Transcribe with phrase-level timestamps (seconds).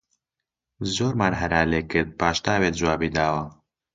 [0.95, 3.45] زۆرمان هەرا لێ کرد، پاش تاوێ جوابی داوە